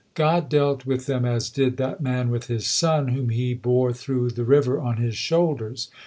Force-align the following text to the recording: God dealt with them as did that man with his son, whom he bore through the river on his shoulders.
God 0.15 0.49
dealt 0.49 0.83
with 0.83 1.05
them 1.05 1.25
as 1.25 1.51
did 1.51 1.77
that 1.77 2.01
man 2.01 2.31
with 2.31 2.47
his 2.47 2.65
son, 2.65 3.09
whom 3.09 3.29
he 3.29 3.53
bore 3.53 3.93
through 3.93 4.31
the 4.31 4.43
river 4.45 4.79
on 4.79 4.97
his 4.97 5.15
shoulders. 5.15 5.91